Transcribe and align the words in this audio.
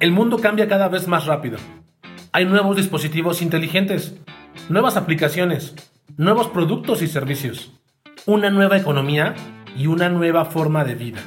El 0.00 0.12
mundo 0.12 0.38
cambia 0.38 0.66
cada 0.66 0.88
vez 0.88 1.08
más 1.08 1.26
rápido. 1.26 1.58
Hay 2.32 2.46
nuevos 2.46 2.74
dispositivos 2.74 3.42
inteligentes, 3.42 4.14
nuevas 4.70 4.96
aplicaciones, 4.96 5.74
nuevos 6.16 6.48
productos 6.48 7.02
y 7.02 7.06
servicios, 7.06 7.78
una 8.24 8.48
nueva 8.48 8.78
economía 8.78 9.34
y 9.76 9.88
una 9.88 10.08
nueva 10.08 10.46
forma 10.46 10.84
de 10.84 10.94
vida. 10.94 11.20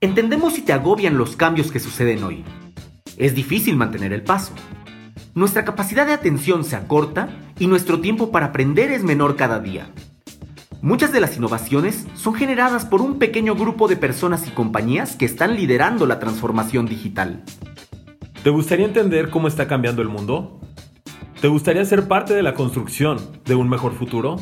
Entendemos 0.00 0.54
si 0.54 0.62
te 0.62 0.72
agobian 0.72 1.18
los 1.18 1.36
cambios 1.36 1.70
que 1.70 1.78
suceden 1.78 2.24
hoy. 2.24 2.42
Es 3.18 3.34
difícil 3.34 3.76
mantener 3.76 4.14
el 4.14 4.22
paso. 4.22 4.54
Nuestra 5.34 5.66
capacidad 5.66 6.06
de 6.06 6.14
atención 6.14 6.64
se 6.64 6.76
acorta 6.76 7.28
y 7.58 7.66
nuestro 7.66 8.00
tiempo 8.00 8.30
para 8.32 8.46
aprender 8.46 8.90
es 8.92 9.02
menor 9.02 9.36
cada 9.36 9.60
día. 9.60 9.90
Muchas 10.80 11.12
de 11.12 11.20
las 11.20 11.36
innovaciones 11.36 12.06
son 12.14 12.32
generadas 12.32 12.86
por 12.86 13.02
un 13.02 13.18
pequeño 13.18 13.54
grupo 13.56 13.88
de 13.88 13.98
personas 13.98 14.48
y 14.48 14.52
compañías 14.52 15.16
que 15.16 15.26
están 15.26 15.54
liderando 15.54 16.06
la 16.06 16.18
transformación 16.18 16.86
digital. 16.86 17.44
¿Te 18.42 18.48
gustaría 18.48 18.86
entender 18.86 19.28
cómo 19.28 19.48
está 19.48 19.68
cambiando 19.68 20.00
el 20.00 20.08
mundo? 20.08 20.60
¿Te 21.42 21.48
gustaría 21.48 21.84
ser 21.84 22.08
parte 22.08 22.32
de 22.32 22.42
la 22.42 22.54
construcción 22.54 23.18
de 23.44 23.54
un 23.54 23.68
mejor 23.68 23.92
futuro? 23.92 24.36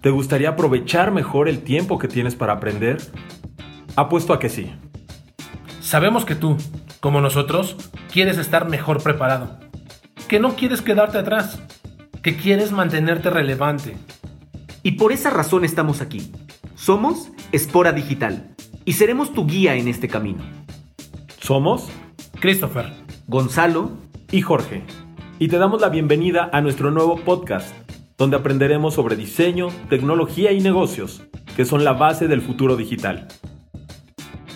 ¿Te 0.00 0.08
gustaría 0.08 0.48
aprovechar 0.48 1.12
mejor 1.12 1.46
el 1.46 1.62
tiempo 1.62 1.98
que 1.98 2.08
tienes 2.08 2.36
para 2.36 2.54
aprender? 2.54 3.02
Apuesto 3.96 4.32
a 4.32 4.38
que 4.38 4.48
sí. 4.48 4.72
Sabemos 5.82 6.24
que 6.24 6.34
tú, 6.34 6.56
como 7.00 7.20
nosotros, 7.20 7.76
quieres 8.10 8.38
estar 8.38 8.66
mejor 8.66 9.02
preparado, 9.02 9.60
que 10.26 10.40
no 10.40 10.56
quieres 10.56 10.80
quedarte 10.80 11.18
atrás, 11.18 11.60
que 12.22 12.36
quieres 12.36 12.72
mantenerte 12.72 13.28
relevante. 13.28 13.94
Y 14.82 14.92
por 14.92 15.12
esa 15.12 15.28
razón 15.28 15.66
estamos 15.66 16.00
aquí. 16.00 16.32
Somos 16.76 17.30
Espora 17.52 17.92
Digital 17.92 18.54
y 18.86 18.94
seremos 18.94 19.34
tu 19.34 19.46
guía 19.46 19.74
en 19.74 19.88
este 19.88 20.08
camino. 20.08 20.42
Somos 21.40 21.90
Christopher, 22.40 23.01
Gonzalo 23.28 23.92
y 24.30 24.42
Jorge. 24.42 24.82
Y 25.38 25.48
te 25.48 25.58
damos 25.58 25.80
la 25.80 25.88
bienvenida 25.88 26.50
a 26.52 26.60
nuestro 26.60 26.90
nuevo 26.90 27.16
podcast, 27.20 27.74
donde 28.18 28.36
aprenderemos 28.36 28.94
sobre 28.94 29.14
diseño, 29.14 29.68
tecnología 29.88 30.52
y 30.52 30.60
negocios, 30.60 31.22
que 31.56 31.64
son 31.64 31.84
la 31.84 31.92
base 31.92 32.26
del 32.26 32.42
futuro 32.42 32.76
digital. 32.76 33.28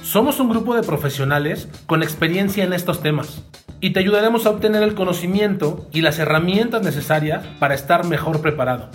Somos 0.03 0.41
un 0.41 0.49
grupo 0.49 0.75
de 0.75 0.83
profesionales 0.83 1.69
con 1.87 2.03
experiencia 2.03 2.65
en 2.65 2.73
estos 2.73 3.03
temas 3.03 3.45
y 3.81 3.91
te 3.91 4.01
ayudaremos 4.01 4.47
a 4.47 4.51
obtener 4.51 4.83
el 4.83 4.95
conocimiento 4.95 5.87
y 5.93 6.01
las 6.01 6.19
herramientas 6.19 6.83
necesarias 6.83 7.45
para 7.61 7.75
estar 7.75 8.05
mejor 8.05 8.41
preparado. 8.41 8.91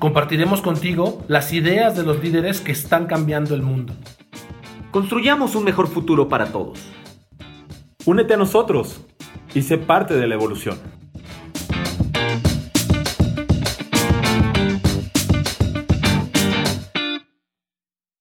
Compartiremos 0.00 0.60
contigo 0.60 1.24
las 1.28 1.52
ideas 1.52 1.96
de 1.96 2.02
los 2.02 2.22
líderes 2.22 2.60
que 2.60 2.72
están 2.72 3.06
cambiando 3.06 3.54
el 3.54 3.62
mundo. 3.62 3.94
Construyamos 4.90 5.54
un 5.54 5.64
mejor 5.64 5.86
futuro 5.86 6.28
para 6.28 6.46
todos. 6.46 6.80
Únete 8.08 8.32
a 8.32 8.36
nosotros 8.38 9.02
y 9.54 9.60
sé 9.60 9.76
parte 9.76 10.14
de 10.14 10.26
la 10.26 10.34
evolución. 10.34 10.78